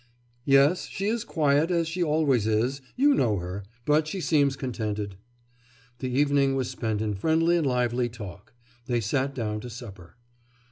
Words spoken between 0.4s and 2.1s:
'Yes. She is quiet, as she